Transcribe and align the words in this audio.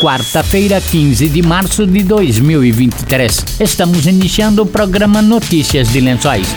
quarta-feira, 0.00 0.80
15 0.80 1.28
de 1.28 1.42
março 1.42 1.86
de 1.86 2.02
2023. 2.02 3.44
Estamos 3.60 4.06
iniciando 4.06 4.62
o 4.62 4.66
programa 4.66 5.20
Notícias 5.20 5.88
de 5.92 6.00
Lençóis. 6.00 6.48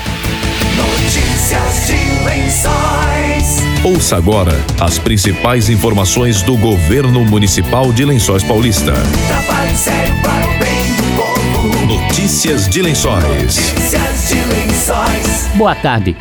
Notícias 0.75 1.87
de 1.87 2.25
Lençóis. 2.25 3.63
Ouça 3.83 4.17
agora 4.17 4.59
as 4.79 4.97
principais 4.97 5.69
informações 5.69 6.41
do 6.41 6.57
governo 6.57 7.23
municipal 7.25 7.93
de 7.93 8.03
Lençóis 8.05 8.43
Paulista. 8.43 8.93
Trabalho 9.27 9.77
sério 9.77 10.15
para 10.21 10.47
o 10.47 10.59
bem 10.59 10.95
do 10.95 11.03
povo. 11.15 11.85
Notícias 11.85 12.67
de 12.67 12.81
Lençóis. 12.81 13.23
Notícias 13.23 14.29
de 14.29 14.35
Lençóis. 14.35 15.49
Boa 15.55 15.75
tarde. 15.75 16.15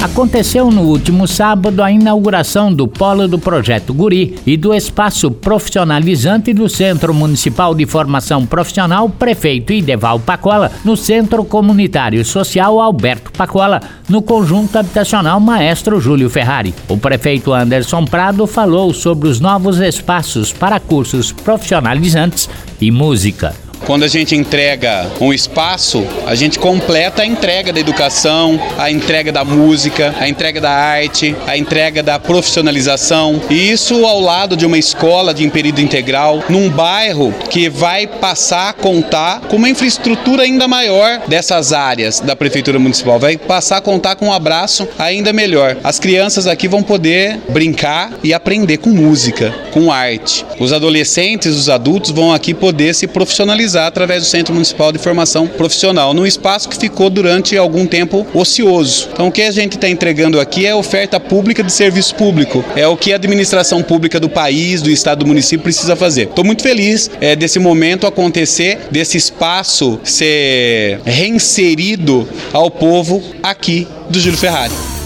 Aconteceu 0.00 0.70
no 0.70 0.82
último 0.82 1.26
sábado 1.26 1.82
a 1.82 1.90
inauguração 1.90 2.72
do 2.72 2.86
polo 2.86 3.26
do 3.26 3.36
projeto 3.36 3.92
Guri 3.92 4.38
e 4.46 4.56
do 4.56 4.72
espaço 4.72 5.28
profissionalizante 5.28 6.52
do 6.52 6.68
Centro 6.68 7.12
Municipal 7.12 7.74
de 7.74 7.84
Formação 7.84 8.46
Profissional 8.46 9.08
Prefeito 9.08 9.72
Ideval 9.72 10.20
Pacola, 10.20 10.70
no 10.84 10.96
Centro 10.96 11.44
Comunitário 11.44 12.24
Social 12.24 12.78
Alberto 12.78 13.32
Pacola, 13.32 13.80
no 14.08 14.22
conjunto 14.22 14.78
habitacional 14.78 15.40
Maestro 15.40 16.00
Júlio 16.00 16.30
Ferrari. 16.30 16.72
O 16.88 16.96
prefeito 16.96 17.52
Anderson 17.52 18.04
Prado 18.04 18.46
falou 18.46 18.94
sobre 18.94 19.28
os 19.28 19.40
novos 19.40 19.80
espaços 19.80 20.52
para 20.52 20.78
cursos 20.78 21.32
profissionalizantes 21.32 22.48
e 22.80 22.92
música. 22.92 23.67
Quando 23.86 24.02
a 24.02 24.08
gente 24.08 24.34
entrega 24.34 25.10
um 25.20 25.32
espaço, 25.32 26.06
a 26.26 26.34
gente 26.34 26.58
completa 26.58 27.22
a 27.22 27.26
entrega 27.26 27.72
da 27.72 27.80
educação, 27.80 28.60
a 28.76 28.90
entrega 28.90 29.32
da 29.32 29.44
música, 29.44 30.14
a 30.18 30.28
entrega 30.28 30.60
da 30.60 30.70
arte, 30.70 31.34
a 31.46 31.56
entrega 31.56 32.02
da 32.02 32.18
profissionalização. 32.18 33.40
E 33.48 33.70
isso 33.70 34.04
ao 34.04 34.20
lado 34.20 34.56
de 34.56 34.66
uma 34.66 34.78
escola 34.78 35.32
de 35.32 35.48
período 35.48 35.80
integral, 35.80 36.44
num 36.48 36.68
bairro 36.68 37.32
que 37.48 37.68
vai 37.68 38.06
passar 38.06 38.70
a 38.70 38.72
contar 38.72 39.40
com 39.42 39.56
uma 39.56 39.68
infraestrutura 39.68 40.42
ainda 40.42 40.68
maior 40.68 41.20
dessas 41.26 41.72
áreas 41.72 42.20
da 42.20 42.36
Prefeitura 42.36 42.78
Municipal. 42.78 43.18
Vai 43.18 43.36
passar 43.36 43.78
a 43.78 43.80
contar 43.80 44.16
com 44.16 44.26
um 44.26 44.32
abraço 44.32 44.86
ainda 44.98 45.32
melhor. 45.32 45.76
As 45.82 45.98
crianças 45.98 46.46
aqui 46.46 46.68
vão 46.68 46.82
poder 46.82 47.38
brincar 47.48 48.12
e 48.22 48.34
aprender 48.34 48.78
com 48.78 48.90
música, 48.90 49.54
com 49.72 49.90
arte. 49.90 50.44
Os 50.60 50.72
adolescentes, 50.72 51.54
os 51.56 51.68
adultos 51.68 52.10
vão 52.10 52.32
aqui 52.32 52.52
poder 52.52 52.94
se 52.94 53.06
profissionalizar 53.06 53.67
através 53.74 54.22
do 54.22 54.26
Centro 54.26 54.54
Municipal 54.54 54.92
de 54.92 54.98
Formação 54.98 55.46
Profissional, 55.46 56.14
num 56.14 56.26
espaço 56.26 56.68
que 56.68 56.76
ficou 56.76 57.10
durante 57.10 57.56
algum 57.56 57.86
tempo 57.86 58.26
ocioso. 58.34 59.08
Então, 59.12 59.28
o 59.28 59.32
que 59.32 59.42
a 59.42 59.50
gente 59.50 59.74
está 59.74 59.88
entregando 59.88 60.40
aqui 60.40 60.66
é 60.66 60.74
oferta 60.74 61.18
pública 61.18 61.62
de 61.62 61.72
serviço 61.72 62.14
público, 62.14 62.64
é 62.76 62.86
o 62.86 62.96
que 62.96 63.12
a 63.12 63.16
administração 63.16 63.82
pública 63.82 64.18
do 64.20 64.28
país, 64.28 64.82
do 64.82 64.90
estado, 64.90 65.20
do 65.20 65.26
município 65.26 65.62
precisa 65.62 65.96
fazer. 65.96 66.24
Estou 66.24 66.44
muito 66.44 66.62
feliz 66.62 67.10
é, 67.20 67.34
desse 67.34 67.58
momento 67.58 68.06
acontecer, 68.06 68.78
desse 68.90 69.16
espaço 69.16 70.00
ser 70.04 71.00
reinserido 71.04 72.28
ao 72.52 72.70
povo 72.70 73.22
aqui 73.42 73.86
do 74.08 74.18
Júlio 74.20 74.38
Ferrari. 74.38 74.97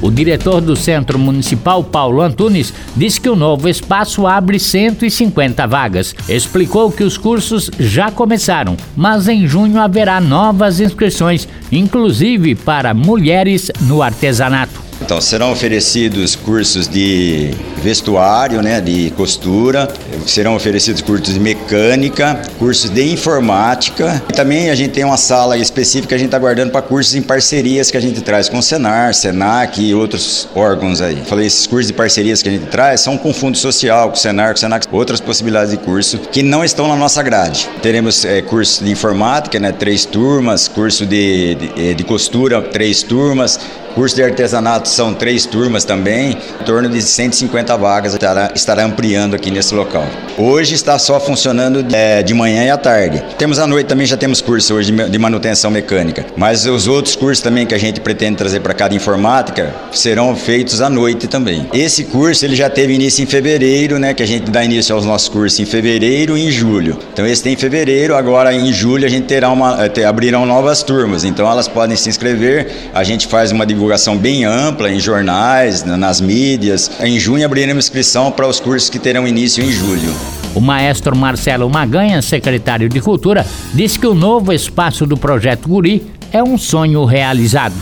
O 0.00 0.10
diretor 0.10 0.60
do 0.60 0.76
Centro 0.76 1.18
Municipal, 1.18 1.82
Paulo 1.82 2.20
Antunes, 2.20 2.72
disse 2.96 3.20
que 3.20 3.28
o 3.28 3.36
novo 3.36 3.68
espaço 3.68 4.26
abre 4.26 4.58
150 4.58 5.66
vagas. 5.66 6.14
Explicou 6.28 6.90
que 6.90 7.02
os 7.02 7.18
cursos 7.18 7.70
já 7.78 8.10
começaram, 8.10 8.76
mas 8.96 9.28
em 9.28 9.46
junho 9.46 9.80
haverá 9.80 10.20
novas 10.20 10.80
inscrições, 10.80 11.48
inclusive 11.72 12.54
para 12.54 12.94
mulheres 12.94 13.70
no 13.80 14.02
artesanato. 14.02 14.87
Então, 15.00 15.20
serão 15.20 15.52
oferecidos 15.52 16.34
cursos 16.34 16.88
de 16.88 17.50
vestuário, 17.82 18.60
né, 18.60 18.80
de 18.80 19.10
costura, 19.16 19.88
serão 20.26 20.56
oferecidos 20.56 21.00
cursos 21.00 21.34
de 21.34 21.40
mecânica, 21.40 22.42
cursos 22.58 22.90
de 22.90 23.12
informática. 23.12 24.22
E 24.28 24.32
também 24.32 24.70
a 24.70 24.74
gente 24.74 24.90
tem 24.90 25.04
uma 25.04 25.16
sala 25.16 25.56
específica 25.56 26.08
que 26.08 26.14
a 26.14 26.18
gente 26.18 26.26
está 26.26 26.38
guardando 26.38 26.70
para 26.70 26.82
cursos 26.82 27.14
em 27.14 27.22
parcerias 27.22 27.90
que 27.90 27.96
a 27.96 28.00
gente 28.00 28.20
traz 28.20 28.48
com 28.48 28.58
o 28.58 28.62
Senar, 28.62 29.14
Senac 29.14 29.80
e 29.80 29.94
outros 29.94 30.48
órgãos 30.54 31.00
aí. 31.00 31.22
Falei, 31.26 31.46
esses 31.46 31.66
cursos 31.66 31.88
de 31.88 31.92
parcerias 31.92 32.42
que 32.42 32.48
a 32.48 32.52
gente 32.52 32.66
traz 32.66 33.00
são 33.00 33.16
com 33.16 33.32
Fundo 33.32 33.56
Social, 33.56 34.08
com 34.08 34.16
o 34.16 34.18
Senar, 34.18 34.48
com 34.48 34.56
o 34.56 34.60
Senac, 34.60 34.86
outras 34.90 35.20
possibilidades 35.20 35.70
de 35.70 35.78
curso 35.78 36.18
que 36.18 36.42
não 36.42 36.64
estão 36.64 36.88
na 36.88 36.96
nossa 36.96 37.22
grade. 37.22 37.68
Teremos 37.80 38.24
é, 38.24 38.42
curso 38.42 38.84
de 38.84 38.90
informática, 38.90 39.58
né, 39.60 39.72
três 39.72 40.04
turmas, 40.04 40.68
curso 40.68 41.06
de, 41.06 41.54
de, 41.54 41.94
de 41.94 42.04
costura, 42.04 42.60
três 42.60 43.02
turmas, 43.02 43.58
Curso 43.98 44.14
de 44.14 44.22
artesanato 44.22 44.88
são 44.88 45.12
três 45.12 45.44
turmas 45.44 45.84
também, 45.84 46.38
em 46.60 46.64
torno 46.64 46.88
de 46.88 47.02
150 47.02 47.76
vagas 47.76 48.12
estará, 48.12 48.52
estará 48.54 48.84
ampliando 48.84 49.34
aqui 49.34 49.50
nesse 49.50 49.74
local. 49.74 50.06
Hoje 50.38 50.76
está 50.76 50.96
só 51.00 51.18
funcionando 51.18 51.84
é, 51.92 52.22
de 52.22 52.32
manhã 52.32 52.62
e 52.64 52.70
à 52.70 52.76
tarde. 52.76 53.20
Temos 53.36 53.58
à 53.58 53.66
noite 53.66 53.88
também, 53.88 54.06
já 54.06 54.16
temos 54.16 54.40
curso 54.40 54.74
hoje 54.74 54.92
de 54.92 55.18
manutenção 55.18 55.68
mecânica, 55.68 56.24
mas 56.36 56.64
os 56.64 56.86
outros 56.86 57.16
cursos 57.16 57.42
também 57.42 57.66
que 57.66 57.74
a 57.74 57.78
gente 57.78 58.00
pretende 58.00 58.36
trazer 58.36 58.60
para 58.60 58.72
cada 58.72 58.94
informática 58.94 59.74
serão 59.90 60.36
feitos 60.36 60.80
à 60.80 60.88
noite 60.88 61.26
também. 61.26 61.66
Esse 61.74 62.04
curso 62.04 62.44
ele 62.44 62.54
já 62.54 62.70
teve 62.70 62.94
início 62.94 63.24
em 63.24 63.26
fevereiro, 63.26 63.98
né, 63.98 64.14
que 64.14 64.22
a 64.22 64.26
gente 64.28 64.48
dá 64.48 64.64
início 64.64 64.94
aos 64.94 65.04
nossos 65.04 65.28
cursos 65.28 65.58
em 65.58 65.66
fevereiro 65.66 66.38
e 66.38 66.46
em 66.46 66.52
julho. 66.52 66.96
Então 67.12 67.26
esse 67.26 67.42
tem 67.42 67.54
em 67.54 67.56
fevereiro, 67.56 68.14
agora 68.14 68.54
em 68.54 68.72
julho 68.72 69.04
a 69.04 69.10
gente 69.10 69.26
terá 69.26 69.50
uma, 69.50 69.90
eh, 69.92 70.04
abrirão 70.04 70.46
novas 70.46 70.84
turmas, 70.84 71.24
então 71.24 71.50
elas 71.50 71.66
podem 71.66 71.96
se 71.96 72.08
inscrever, 72.08 72.70
a 72.94 73.02
gente 73.02 73.26
faz 73.26 73.50
uma 73.50 73.66
divulgação 73.66 73.87
divulgação 73.88 74.18
bem 74.18 74.44
ampla 74.44 74.90
em 74.90 75.00
jornais, 75.00 75.82
nas 75.82 76.20
mídias. 76.20 76.90
Em 77.00 77.18
junho 77.18 77.46
abriremos 77.46 77.86
inscrição 77.86 78.30
para 78.30 78.46
os 78.46 78.60
cursos 78.60 78.90
que 78.90 78.98
terão 78.98 79.26
início 79.26 79.64
em 79.64 79.72
julho. 79.72 80.12
O 80.54 80.60
maestro 80.60 81.16
Marcelo 81.16 81.70
Maganha, 81.70 82.20
secretário 82.20 82.86
de 82.86 83.00
Cultura, 83.00 83.46
disse 83.72 83.98
que 83.98 84.06
o 84.06 84.12
novo 84.12 84.52
espaço 84.52 85.06
do 85.06 85.16
projeto 85.16 85.66
Guri 85.66 86.06
é 86.30 86.42
um 86.42 86.58
sonho 86.58 87.02
realizado. 87.06 87.74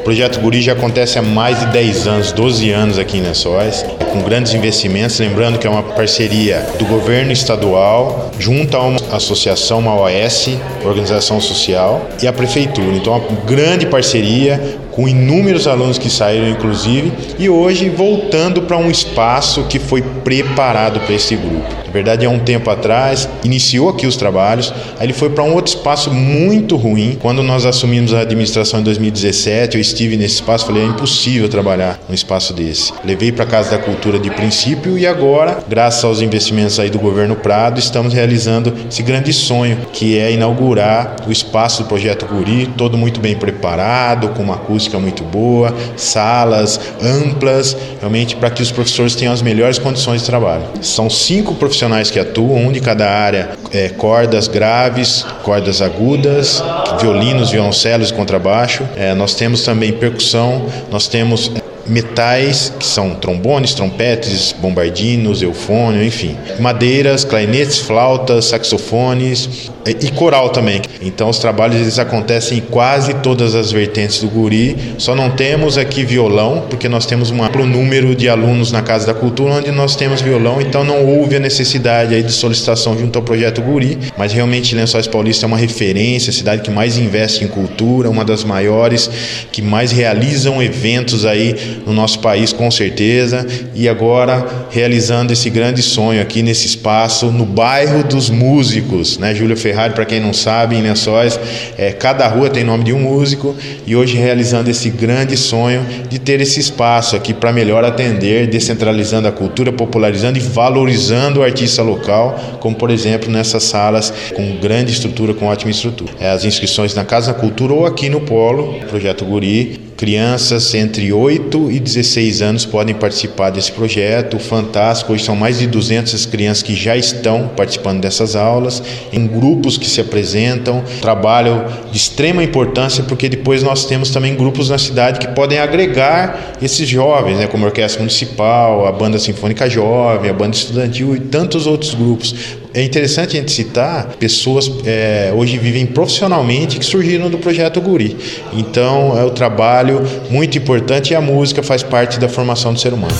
O 0.00 0.02
projeto 0.06 0.40
Guri 0.40 0.62
já 0.62 0.72
acontece 0.72 1.18
há 1.18 1.22
mais 1.22 1.58
de 1.60 1.66
10 1.66 2.06
anos, 2.06 2.32
12 2.32 2.70
anos 2.70 2.98
aqui 2.98 3.18
em 3.18 3.22
Lençóis, 3.22 3.84
com 4.12 4.22
grandes 4.22 4.54
investimentos. 4.54 5.18
Lembrando 5.18 5.58
que 5.58 5.66
é 5.66 5.70
uma 5.70 5.82
parceria 5.82 6.64
do 6.78 6.86
governo 6.86 7.32
estadual, 7.32 8.30
junto 8.38 8.76
a 8.76 8.82
uma 8.82 9.00
associação, 9.12 9.80
uma 9.80 9.94
OS, 10.00 10.56
organização 10.84 11.40
social, 11.40 12.08
e 12.22 12.26
a 12.26 12.32
prefeitura. 12.32 12.96
Então, 12.96 13.18
uma 13.18 13.40
grande 13.44 13.84
parceria 13.84 14.78
com 14.96 15.06
inúmeros 15.06 15.66
alunos 15.66 15.98
que 15.98 16.08
saíram, 16.08 16.48
inclusive, 16.48 17.12
e 17.38 17.50
hoje 17.50 17.90
voltando 17.90 18.62
para 18.62 18.78
um 18.78 18.90
espaço 18.90 19.64
que 19.64 19.78
foi 19.78 20.00
preparado 20.00 21.00
para 21.00 21.14
esse 21.14 21.36
grupo. 21.36 21.66
Na 21.84 21.92
verdade, 21.92 22.24
há 22.24 22.30
um 22.30 22.38
tempo 22.38 22.70
atrás, 22.70 23.28
iniciou 23.44 23.90
aqui 23.90 24.06
os 24.06 24.16
trabalhos, 24.16 24.72
aí 24.98 25.06
ele 25.06 25.12
foi 25.12 25.30
para 25.30 25.44
um 25.44 25.54
outro 25.54 25.74
espaço 25.74 26.10
muito 26.10 26.76
ruim. 26.76 27.16
Quando 27.20 27.42
nós 27.42 27.66
assumimos 27.66 28.14
a 28.14 28.20
administração 28.20 28.80
em 28.80 28.82
2017, 28.82 29.76
eu 29.76 29.80
estive 29.80 30.16
nesse 30.16 30.36
espaço, 30.36 30.66
falei, 30.66 30.82
é 30.82 30.86
impossível 30.86 31.48
trabalhar 31.48 32.00
num 32.08 32.14
espaço 32.14 32.54
desse. 32.54 32.92
Levei 33.04 33.30
para 33.32 33.44
a 33.44 33.46
Casa 33.46 33.72
da 33.72 33.78
Cultura 33.78 34.18
de 34.18 34.30
princípio 34.30 34.98
e 34.98 35.06
agora, 35.06 35.58
graças 35.68 36.04
aos 36.04 36.22
investimentos 36.22 36.80
aí 36.80 36.88
do 36.88 36.98
governo 36.98 37.36
Prado, 37.36 37.78
estamos 37.78 38.14
realizando 38.14 38.74
esse 38.90 39.02
grande 39.02 39.32
sonho, 39.32 39.78
que 39.92 40.18
é 40.18 40.32
inaugurar 40.32 41.16
o 41.26 41.32
espaço 41.32 41.82
do 41.82 41.88
Projeto 41.88 42.26
Guri, 42.26 42.66
todo 42.76 42.96
muito 42.96 43.20
bem 43.20 43.36
preparado, 43.36 44.28
com 44.30 44.42
uma 44.42 44.54
acústica 44.54 44.85
acústica 44.86 44.98
muito 44.98 45.24
boa, 45.24 45.74
salas 45.96 46.80
amplas, 47.02 47.76
realmente 47.98 48.36
para 48.36 48.50
que 48.50 48.62
os 48.62 48.70
professores 48.70 49.14
tenham 49.14 49.32
as 49.32 49.42
melhores 49.42 49.78
condições 49.78 50.20
de 50.20 50.26
trabalho. 50.26 50.64
São 50.80 51.10
cinco 51.10 51.54
profissionais 51.54 52.10
que 52.10 52.18
atuam, 52.18 52.66
um 52.66 52.72
de 52.72 52.80
cada 52.80 53.08
área, 53.08 53.50
é, 53.72 53.88
cordas 53.88 54.48
graves, 54.48 55.24
cordas 55.42 55.82
agudas, 55.82 56.62
violinos, 57.00 57.50
violoncelos 57.50 58.10
e 58.10 58.14
contrabaixo. 58.14 58.84
É, 58.96 59.14
nós 59.14 59.34
temos 59.34 59.62
também 59.62 59.92
percussão, 59.92 60.66
nós 60.90 61.08
temos 61.08 61.50
metais, 61.86 62.72
que 62.78 62.84
são 62.84 63.14
trombones, 63.14 63.74
trompetes, 63.74 64.52
bombardinos, 64.52 65.40
eufônio, 65.42 66.02
enfim. 66.04 66.36
Madeiras, 66.58 67.24
clarinetes, 67.24 67.78
flautas, 67.78 68.46
saxofones 68.46 69.70
e 69.90 70.10
coral 70.10 70.50
também. 70.50 70.82
Então 71.00 71.28
os 71.28 71.38
trabalhos 71.38 71.76
eles 71.76 71.98
acontecem 71.98 72.58
em 72.58 72.60
quase 72.60 73.14
todas 73.14 73.54
as 73.54 73.72
vertentes 73.72 74.20
do 74.20 74.28
guri. 74.28 74.76
Só 74.98 75.14
não 75.14 75.30
temos 75.30 75.78
aqui 75.78 76.04
violão, 76.04 76.64
porque 76.68 76.88
nós 76.88 77.06
temos 77.06 77.30
um 77.30 77.42
amplo 77.42 77.66
número 77.66 78.14
de 78.14 78.28
alunos 78.28 78.72
na 78.72 78.82
Casa 78.82 79.06
da 79.06 79.14
Cultura 79.14 79.54
onde 79.54 79.70
nós 79.70 79.96
temos 79.96 80.20
violão, 80.20 80.60
então 80.60 80.84
não 80.84 81.04
houve 81.04 81.36
a 81.36 81.40
necessidade 81.40 82.14
aí 82.14 82.22
de 82.22 82.32
solicitação 82.32 82.98
junto 82.98 83.18
ao 83.18 83.22
projeto 83.22 83.62
Guri, 83.62 83.98
mas 84.16 84.32
realmente 84.32 84.74
Lençóis 84.74 85.06
Paulista 85.06 85.44
é 85.44 85.48
uma 85.48 85.56
referência, 85.56 86.30
a 86.30 86.32
cidade 86.32 86.62
que 86.62 86.70
mais 86.70 86.98
investe 86.98 87.44
em 87.44 87.48
cultura, 87.48 88.10
uma 88.10 88.24
das 88.24 88.44
maiores, 88.44 89.10
que 89.52 89.62
mais 89.62 89.92
realizam 89.92 90.62
eventos 90.62 91.24
aí 91.24 91.54
no 91.86 91.92
nosso 91.92 92.20
país, 92.20 92.52
com 92.52 92.70
certeza, 92.70 93.46
e 93.74 93.88
agora 93.88 94.66
realizando 94.70 95.32
esse 95.32 95.48
grande 95.50 95.82
sonho 95.82 96.20
aqui 96.20 96.42
nesse 96.42 96.66
espaço, 96.66 97.26
no 97.26 97.44
bairro 97.44 98.04
dos 98.04 98.30
músicos, 98.30 99.18
né? 99.18 99.34
Júlio 99.34 99.56
Ferrari, 99.76 99.92
para 99.92 100.06
quem 100.06 100.20
não 100.20 100.32
sabe, 100.32 100.74
em 100.74 100.80
Lençóis, 100.80 101.38
é, 101.76 101.92
cada 101.92 102.26
rua 102.26 102.48
tem 102.48 102.64
nome 102.64 102.84
de 102.84 102.94
um 102.94 102.98
músico, 102.98 103.54
e 103.86 103.94
hoje 103.94 104.16
realizando 104.16 104.70
esse 104.70 104.88
grande 104.88 105.36
sonho 105.36 105.84
de 106.08 106.18
ter 106.18 106.40
esse 106.40 106.58
espaço 106.58 107.14
aqui 107.14 107.34
para 107.34 107.52
melhor 107.52 107.84
atender, 107.84 108.46
descentralizando 108.46 109.28
a 109.28 109.32
cultura, 109.32 109.70
popularizando 109.70 110.38
e 110.38 110.40
valorizando 110.40 111.40
o 111.40 111.42
artista 111.42 111.82
local, 111.82 112.58
como 112.58 112.74
por 112.74 112.90
exemplo 112.90 113.30
nessas 113.30 113.64
salas 113.64 114.12
com 114.34 114.56
grande 114.56 114.92
estrutura, 114.92 115.34
com 115.34 115.44
ótima 115.46 115.70
estrutura. 115.70 116.12
É, 116.18 116.30
as 116.30 116.44
inscrições 116.44 116.94
na 116.94 117.04
Casa 117.04 117.34
da 117.34 117.38
Cultura 117.38 117.74
ou 117.74 117.84
aqui 117.84 118.08
no 118.08 118.22
Polo, 118.22 118.80
Projeto 118.88 119.26
Guri, 119.26 119.85
Crianças 119.96 120.74
entre 120.74 121.10
8 121.10 121.70
e 121.72 121.80
16 121.80 122.42
anos 122.42 122.66
podem 122.66 122.94
participar 122.94 123.48
desse 123.48 123.72
projeto 123.72 124.38
fantástico. 124.38 125.14
Hoje 125.14 125.24
são 125.24 125.34
mais 125.34 125.58
de 125.58 125.66
200 125.66 126.26
crianças 126.26 126.62
que 126.62 126.74
já 126.74 126.94
estão 126.94 127.48
participando 127.56 128.02
dessas 128.02 128.36
aulas, 128.36 128.82
em 129.10 129.26
grupos 129.26 129.78
que 129.78 129.86
se 129.86 129.98
apresentam. 129.98 130.84
Trabalho 131.00 131.64
de 131.90 131.96
extrema 131.96 132.44
importância, 132.44 133.04
porque 133.04 133.26
depois 133.26 133.62
nós 133.62 133.86
temos 133.86 134.10
também 134.10 134.34
grupos 134.34 134.68
na 134.68 134.76
cidade 134.76 135.18
que 135.18 135.28
podem 135.28 135.58
agregar 135.58 136.52
esses 136.60 136.86
jovens, 136.86 137.38
né, 137.38 137.46
como 137.46 137.64
a 137.64 137.68
Orquestra 137.68 138.00
Municipal, 138.00 138.86
a 138.86 138.92
Banda 138.92 139.18
Sinfônica 139.18 139.68
Jovem, 139.70 140.30
a 140.30 140.34
Banda 140.34 140.54
Estudantil 140.54 141.16
e 141.16 141.20
tantos 141.20 141.66
outros 141.66 141.94
grupos. 141.94 142.34
É 142.76 142.82
interessante 142.82 143.38
a 143.38 143.40
gente 143.40 143.52
citar 143.52 144.04
pessoas 144.18 144.70
é, 144.84 145.32
hoje 145.34 145.56
vivem 145.56 145.86
profissionalmente 145.86 146.78
que 146.78 146.84
surgiram 146.84 147.30
do 147.30 147.38
projeto 147.38 147.80
Guri. 147.80 148.14
Então 148.52 149.18
é 149.18 149.24
o 149.24 149.30
trabalho 149.30 150.02
muito 150.28 150.58
importante 150.58 151.12
e 151.12 151.16
a 151.16 151.20
música 151.22 151.62
faz 151.62 151.82
parte 151.82 152.20
da 152.20 152.28
formação 152.28 152.74
do 152.74 152.78
ser 152.78 152.92
humano. 152.92 153.14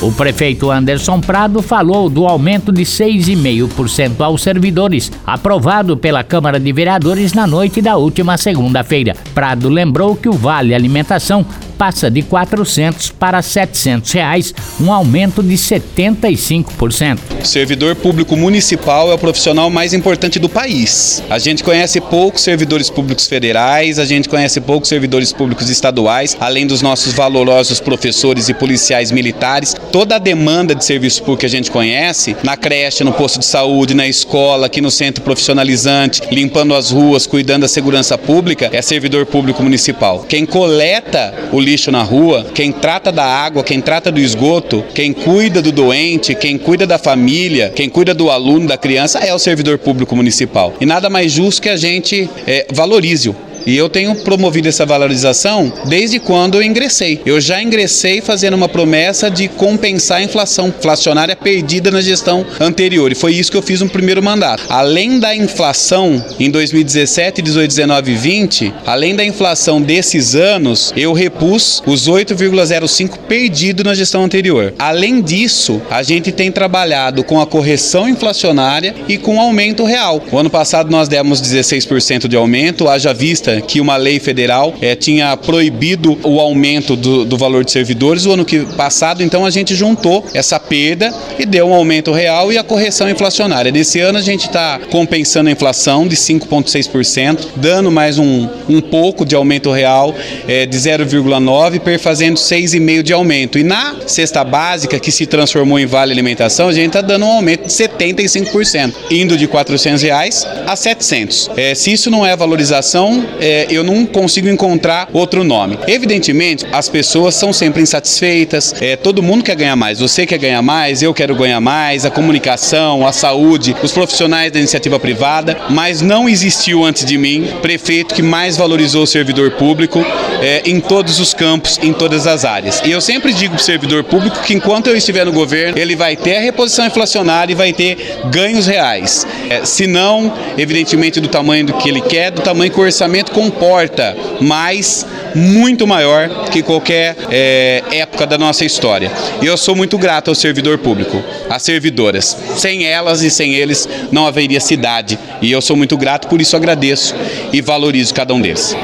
O 0.00 0.10
prefeito 0.12 0.70
Anderson 0.70 1.20
Prado 1.20 1.60
falou 1.60 2.08
do 2.08 2.26
aumento 2.26 2.72
de 2.72 2.84
6,5% 2.84 4.18
aos 4.22 4.42
servidores, 4.42 5.12
aprovado 5.26 5.94
pela 5.94 6.24
Câmara 6.24 6.58
de 6.58 6.72
Vereadores 6.72 7.34
na 7.34 7.46
noite 7.46 7.82
da 7.82 7.98
última 7.98 8.38
segunda-feira. 8.38 9.14
Prado 9.34 9.68
lembrou 9.68 10.16
que 10.16 10.28
o 10.28 10.32
Vale 10.32 10.74
Alimentação 10.74 11.44
passa 11.82 12.08
de 12.08 12.22
400 12.22 13.10
para 13.10 13.42
700 13.42 14.12
reais, 14.12 14.54
um 14.80 14.92
aumento 14.92 15.42
de 15.42 15.54
75%. 15.54 17.18
O 17.42 17.44
servidor 17.44 17.96
público 17.96 18.36
municipal 18.36 19.10
é 19.10 19.14
o 19.14 19.18
profissional 19.18 19.68
mais 19.68 19.92
importante 19.92 20.38
do 20.38 20.48
país. 20.48 21.20
A 21.28 21.40
gente 21.40 21.64
conhece 21.64 22.00
poucos 22.00 22.42
servidores 22.42 22.88
públicos 22.88 23.26
federais, 23.26 23.98
a 23.98 24.04
gente 24.04 24.28
conhece 24.28 24.60
poucos 24.60 24.88
servidores 24.88 25.32
públicos 25.32 25.68
estaduais, 25.68 26.36
além 26.38 26.68
dos 26.68 26.82
nossos 26.82 27.14
valorosos 27.14 27.80
professores 27.80 28.48
e 28.48 28.54
policiais 28.54 29.10
militares. 29.10 29.74
Toda 29.90 30.14
a 30.14 30.18
demanda 30.20 30.76
de 30.76 30.84
serviço 30.84 31.18
público 31.22 31.40
que 31.40 31.46
a 31.46 31.50
gente 31.50 31.68
conhece, 31.68 32.36
na 32.44 32.56
creche, 32.56 33.02
no 33.02 33.12
posto 33.12 33.40
de 33.40 33.44
saúde, 33.44 33.92
na 33.92 34.06
escola, 34.06 34.66
aqui 34.66 34.80
no 34.80 34.90
centro 34.92 35.24
profissionalizante, 35.24 36.22
limpando 36.30 36.76
as 36.76 36.92
ruas, 36.92 37.26
cuidando 37.26 37.62
da 37.62 37.68
segurança 37.68 38.16
pública, 38.16 38.70
é 38.72 38.80
servidor 38.80 39.26
público 39.26 39.64
municipal. 39.64 40.24
Quem 40.28 40.46
coleta 40.46 41.34
o 41.50 41.71
lixo 41.72 41.90
na 41.90 42.02
rua, 42.02 42.46
quem 42.54 42.70
trata 42.70 43.10
da 43.10 43.24
água, 43.24 43.64
quem 43.64 43.80
trata 43.80 44.12
do 44.12 44.20
esgoto, 44.20 44.84
quem 44.94 45.12
cuida 45.12 45.62
do 45.62 45.72
doente, 45.72 46.34
quem 46.34 46.58
cuida 46.58 46.86
da 46.86 46.98
família, 46.98 47.72
quem 47.74 47.88
cuida 47.88 48.12
do 48.12 48.30
aluno, 48.30 48.68
da 48.68 48.76
criança, 48.76 49.20
é 49.20 49.32
o 49.32 49.38
servidor 49.38 49.78
público 49.78 50.14
municipal. 50.14 50.74
E 50.80 50.84
nada 50.84 51.08
mais 51.08 51.32
justo 51.32 51.62
que 51.62 51.70
a 51.70 51.76
gente 51.76 52.28
é, 52.46 52.66
valorize-o. 52.70 53.34
E 53.66 53.76
eu 53.76 53.88
tenho 53.88 54.14
promovido 54.16 54.68
essa 54.68 54.84
valorização 54.84 55.72
desde 55.86 56.18
quando 56.18 56.56
eu 56.56 56.62
ingressei. 56.62 57.20
Eu 57.24 57.40
já 57.40 57.62
ingressei 57.62 58.20
fazendo 58.20 58.54
uma 58.54 58.68
promessa 58.68 59.30
de 59.30 59.48
compensar 59.48 60.18
a 60.18 60.22
inflação 60.22 60.68
inflacionária 60.68 61.36
perdida 61.36 61.90
na 61.90 62.00
gestão 62.00 62.44
anterior. 62.60 63.12
E 63.12 63.14
foi 63.14 63.34
isso 63.34 63.50
que 63.50 63.56
eu 63.56 63.62
fiz 63.62 63.80
no 63.80 63.88
primeiro 63.88 64.22
mandato. 64.22 64.64
Além 64.68 65.18
da 65.18 65.34
inflação 65.34 66.24
em 66.38 66.50
2017, 66.50 67.42
18, 67.42 67.68
19 67.68 68.12
e 68.12 68.14
20, 68.14 68.74
além 68.86 69.14
da 69.14 69.24
inflação 69.24 69.80
desses 69.80 70.34
anos, 70.34 70.92
eu 70.96 71.12
repus 71.12 71.82
os 71.86 72.08
8,05 72.08 73.18
perdido 73.28 73.84
na 73.84 73.94
gestão 73.94 74.24
anterior. 74.24 74.74
Além 74.78 75.20
disso, 75.22 75.80
a 75.90 76.02
gente 76.02 76.32
tem 76.32 76.50
trabalhado 76.50 77.24
com 77.24 77.40
a 77.40 77.46
correção 77.46 78.08
inflacionária 78.08 78.94
e 79.08 79.16
com 79.16 79.36
o 79.36 79.40
aumento 79.40 79.84
real. 79.84 80.22
O 80.30 80.38
ano 80.38 80.50
passado 80.50 80.90
nós 80.90 81.08
demos 81.08 81.40
16% 81.40 82.28
de 82.28 82.36
aumento, 82.36 82.88
haja 82.88 83.12
vista 83.12 83.51
que 83.60 83.80
uma 83.80 83.96
lei 83.96 84.18
federal 84.18 84.74
é, 84.80 84.94
tinha 84.94 85.36
proibido 85.36 86.18
o 86.22 86.40
aumento 86.40 86.96
do, 86.96 87.24
do, 87.24 87.36
valor 87.36 87.64
de 87.64 87.70
servidores. 87.70 88.26
O 88.26 88.32
ano 88.32 88.44
que 88.44 88.64
passado, 88.76 89.22
então, 89.22 89.44
a 89.44 89.50
gente 89.50 89.74
juntou 89.74 90.24
essa 90.34 90.58
perda 90.58 91.12
e 91.38 91.44
deu 91.44 91.68
um 91.68 91.74
aumento 91.74 92.12
real 92.12 92.52
e 92.52 92.58
a 92.58 92.62
correção 92.62 93.08
inflacionária. 93.08 93.70
Nesse 93.70 94.00
ano 94.00 94.18
a 94.18 94.22
gente 94.22 94.46
está 94.46 94.80
compensando 94.90 95.48
a 95.48 95.52
inflação 95.52 96.06
de 96.06 96.16
5,6%, 96.16 97.48
dando 97.56 97.90
mais 97.90 98.18
um, 98.18 98.48
um 98.68 98.80
pouco 98.80 99.24
de 99.24 99.34
aumento 99.34 99.70
real 99.70 100.14
é, 100.46 100.66
de 100.66 100.76
0,9%, 100.76 101.80
perfazendo 101.80 102.38
6,5% 102.38 103.02
de 103.02 103.12
aumento. 103.12 103.58
E 103.58 103.62
na 103.62 103.96
cesta 104.06 104.44
básica, 104.44 104.98
que 104.98 105.10
se 105.10 105.26
transformou 105.26 105.78
em 105.78 105.86
Vale 105.86 106.12
Alimentação, 106.12 106.68
a 106.68 106.72
gente 106.72 106.88
está 106.88 107.00
dando 107.00 107.24
um 107.24 107.32
aumento 107.32 107.66
de 107.66 107.72
75%, 107.98 108.94
indo 109.10 109.36
de 109.36 109.46
400 109.46 110.02
reais 110.02 110.46
a 110.66 110.76
700. 110.76 111.50
É, 111.56 111.74
se 111.74 111.92
isso 111.92 112.10
não 112.10 112.24
é 112.24 112.36
valorização, 112.36 113.24
é, 113.40 113.66
eu 113.70 113.84
não 113.84 114.04
consigo 114.06 114.48
encontrar 114.48 115.08
outro 115.12 115.44
nome. 115.44 115.78
Evidentemente, 115.86 116.66
as 116.72 116.88
pessoas 116.88 117.34
são 117.34 117.52
sempre 117.52 117.82
insatisfeitas, 117.82 118.74
é, 118.80 118.96
todo 118.96 119.22
mundo 119.22 119.44
quer 119.44 119.56
ganhar 119.56 119.76
mais. 119.76 120.00
Você 120.00 120.26
quer 120.26 120.38
ganhar 120.38 120.62
mais, 120.62 121.02
eu 121.02 121.14
quero 121.14 121.34
ganhar 121.34 121.60
mais, 121.60 122.04
a 122.04 122.10
comunicação, 122.10 123.06
a 123.06 123.12
saúde, 123.12 123.74
os 123.82 123.92
profissionais 123.92 124.50
da 124.52 124.58
iniciativa 124.58 124.98
privada, 124.98 125.56
mas 125.70 126.00
não 126.00 126.28
existiu 126.28 126.84
antes 126.84 127.04
de 127.04 127.16
mim 127.18 127.48
prefeito 127.60 128.14
que 128.14 128.22
mais 128.22 128.56
valorizou 128.56 129.04
o 129.04 129.06
servidor 129.06 129.52
público 129.52 130.04
é, 130.40 130.62
em 130.64 130.80
todos 130.80 131.20
os 131.20 131.32
campos, 131.34 131.78
em 131.82 131.92
todas 131.92 132.26
as 132.26 132.44
áreas. 132.44 132.82
E 132.84 132.90
eu 132.90 133.00
sempre 133.00 133.32
digo 133.32 133.52
para 133.52 133.60
o 133.60 133.64
servidor 133.64 134.04
público 134.04 134.40
que 134.42 134.54
enquanto 134.54 134.88
eu 134.88 134.96
estiver 134.96 135.24
no 135.24 135.32
governo, 135.32 135.78
ele 135.78 135.94
vai 135.94 136.16
ter 136.16 136.36
a 136.36 136.40
reposição 136.40 136.86
inflacionária 136.86 137.52
e 137.52 137.54
vai 137.54 137.72
ter 137.72 137.81
ganhos 138.30 138.66
reais. 138.66 139.26
É, 139.48 139.64
se 139.64 139.86
não, 139.86 140.32
evidentemente, 140.56 141.20
do 141.20 141.28
tamanho 141.28 141.66
do 141.66 141.74
que 141.74 141.88
ele 141.88 142.00
quer, 142.00 142.30
do 142.30 142.42
tamanho 142.42 142.70
que 142.70 142.80
o 142.80 142.82
orçamento 142.82 143.32
comporta, 143.32 144.16
mas 144.40 145.06
muito 145.34 145.86
maior 145.86 146.28
que 146.50 146.62
qualquer 146.62 147.16
é, 147.30 147.82
época 147.92 148.26
da 148.26 148.38
nossa 148.38 148.64
história. 148.64 149.10
E 149.40 149.46
eu 149.46 149.56
sou 149.56 149.74
muito 149.74 149.98
grato 149.98 150.28
ao 150.28 150.34
servidor 150.34 150.78
público, 150.78 151.22
às 151.48 151.62
servidoras. 151.62 152.36
Sem 152.56 152.84
elas 152.84 153.22
e 153.22 153.30
sem 153.30 153.54
eles 153.54 153.88
não 154.10 154.26
haveria 154.26 154.60
cidade. 154.60 155.18
E 155.40 155.50
eu 155.50 155.60
sou 155.60 155.76
muito 155.76 155.96
grato, 155.96 156.28
por 156.28 156.40
isso 156.40 156.56
agradeço 156.56 157.14
e 157.52 157.60
valorizo 157.60 158.14
cada 158.14 158.34
um 158.34 158.40
deles. 158.40 158.76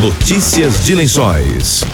Notícias 0.00 0.84
de 0.84 0.94
Lençóis. 0.94 1.84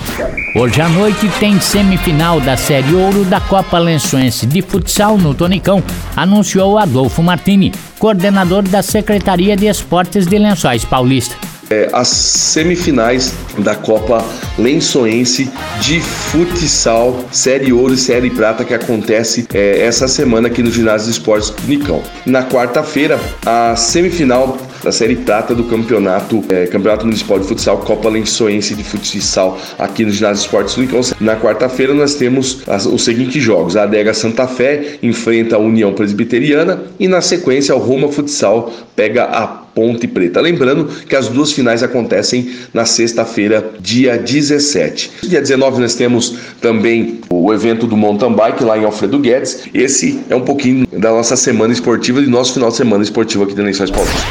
Hoje 0.54 0.80
à 0.80 0.88
noite 0.88 1.28
tem 1.38 1.60
semifinal 1.60 2.40
da 2.40 2.56
Série 2.56 2.94
Ouro 2.94 3.24
da 3.24 3.40
Copa 3.40 3.78
Lençoense 3.78 4.46
de 4.46 4.62
Futsal 4.62 5.18
no 5.18 5.34
Tonicão, 5.34 5.82
anunciou 6.16 6.78
Adolfo 6.78 7.22
Martini, 7.22 7.72
coordenador 7.98 8.62
da 8.62 8.82
Secretaria 8.82 9.56
de 9.56 9.66
Esportes 9.66 10.26
de 10.26 10.38
Lençóis 10.38 10.84
Paulista 10.84 11.36
é, 11.70 11.88
as 11.92 12.08
semifinais 12.08 13.34
da 13.58 13.74
Copa 13.74 14.24
Lençoense 14.58 15.50
de 15.80 16.00
Futsal, 16.00 17.24
Série 17.30 17.72
Ouro 17.72 17.94
e 17.94 17.98
Série 17.98 18.30
Prata, 18.30 18.64
que 18.64 18.74
acontece 18.74 19.46
é, 19.52 19.80
essa 19.84 20.08
semana 20.08 20.48
aqui 20.48 20.62
no 20.62 20.70
Ginásio 20.70 21.06
de 21.06 21.12
Esportes 21.12 21.52
Nicão. 21.66 22.02
Na 22.24 22.42
quarta-feira, 22.44 23.20
a 23.44 23.76
semifinal 23.76 24.56
da 24.88 24.92
Série 24.92 25.16
Prata 25.16 25.54
do 25.54 25.64
Campeonato 25.64 26.42
é, 26.48 26.66
Campeonato 26.66 27.04
Municipal 27.04 27.38
de 27.38 27.46
Futsal, 27.46 27.76
Copa 27.78 28.08
Lençoense 28.08 28.74
de 28.74 28.82
Futsal, 28.82 29.58
aqui 29.78 30.02
no 30.02 30.10
Ginásio 30.10 30.40
Esportes 30.40 30.78
Nicão. 30.78 31.02
Na 31.20 31.36
quarta-feira, 31.36 31.92
nós 31.92 32.14
temos 32.14 32.62
as, 32.66 32.86
os 32.86 33.04
seguintes 33.04 33.42
jogos: 33.42 33.76
a 33.76 33.82
Adega 33.82 34.14
Santa 34.14 34.48
Fé 34.48 34.98
enfrenta 35.02 35.56
a 35.56 35.58
União 35.58 35.92
Presbiteriana 35.92 36.84
e, 36.98 37.06
na 37.06 37.20
sequência, 37.20 37.76
o 37.76 37.78
Roma 37.78 38.10
Futsal 38.10 38.72
pega 38.96 39.24
a 39.24 39.67
Ponte 39.78 40.08
Preta. 40.08 40.40
Lembrando 40.40 40.86
que 41.08 41.14
as 41.14 41.28
duas 41.28 41.52
finais 41.52 41.84
acontecem 41.84 42.50
na 42.74 42.84
sexta-feira, 42.84 43.64
dia 43.78 44.18
17. 44.18 45.10
Dia 45.22 45.40
19 45.40 45.80
nós 45.80 45.94
temos 45.94 46.34
também 46.60 47.20
o 47.30 47.54
evento 47.54 47.86
do 47.86 47.96
mountain 47.96 48.32
bike 48.32 48.64
lá 48.64 48.76
em 48.76 48.84
Alfredo 48.84 49.20
Guedes. 49.20 49.68
Esse 49.72 50.18
é 50.28 50.34
um 50.34 50.40
pouquinho 50.40 50.84
da 50.92 51.10
nossa 51.10 51.36
semana 51.36 51.72
esportiva, 51.72 52.20
de 52.20 52.26
nosso 52.26 52.54
final 52.54 52.70
de 52.70 52.76
semana 52.76 53.04
esportivo 53.04 53.44
aqui 53.44 53.54
da 53.54 53.62
Lençóis 53.62 53.88
Paulista. 53.88 54.26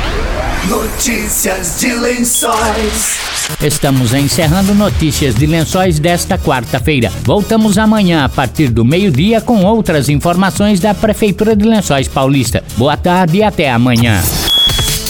Notícias 0.67 1.79
de 1.79 1.93
Lençóis. 1.93 3.17
Estamos 3.63 4.13
encerrando 4.13 4.75
notícias 4.75 5.33
de 5.33 5.45
Lençóis 5.45 5.97
desta 5.97 6.37
quarta-feira. 6.37 7.09
Voltamos 7.23 7.77
amanhã 7.77 8.25
a 8.25 8.29
partir 8.29 8.67
do 8.67 8.83
meio-dia 8.83 9.39
com 9.39 9.63
outras 9.63 10.09
informações 10.09 10.81
da 10.81 10.93
Prefeitura 10.93 11.55
de 11.55 11.63
Lençóis 11.63 12.09
Paulista. 12.09 12.61
Boa 12.75 12.97
tarde 12.97 13.37
e 13.37 13.43
até 13.43 13.71
amanhã. 13.71 14.21